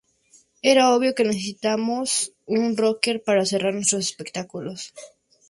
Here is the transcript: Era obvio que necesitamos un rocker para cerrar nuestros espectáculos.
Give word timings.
Era 0.71 0.95
obvio 0.95 1.13
que 1.13 1.23
necesitamos 1.29 2.33
un 2.47 2.75
rocker 2.75 3.21
para 3.23 3.45
cerrar 3.45 3.75
nuestros 3.75 4.01
espectáculos. 4.03 4.95